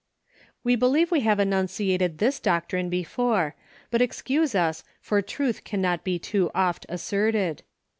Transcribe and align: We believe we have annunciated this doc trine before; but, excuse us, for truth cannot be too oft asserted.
We 0.63 0.75
believe 0.75 1.11
we 1.11 1.19
have 1.19 1.37
annunciated 1.37 2.17
this 2.17 2.39
doc 2.39 2.69
trine 2.69 2.89
before; 2.89 3.53
but, 3.91 4.01
excuse 4.01 4.55
us, 4.55 4.83
for 4.99 5.21
truth 5.21 5.63
cannot 5.63 6.03
be 6.03 6.17
too 6.17 6.49
oft 6.55 6.87
asserted. 6.89 7.61